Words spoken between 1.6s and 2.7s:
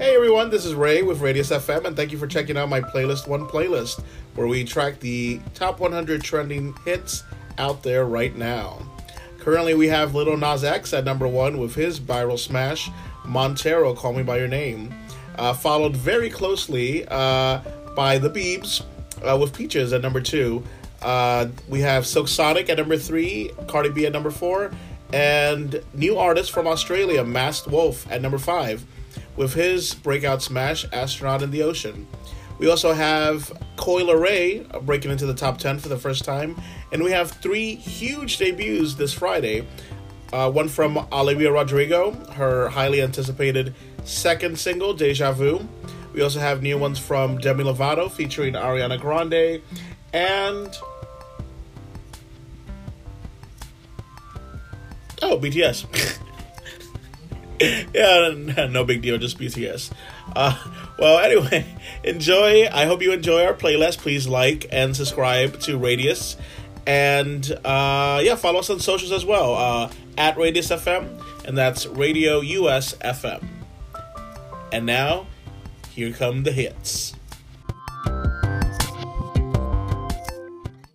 and thank you for checking out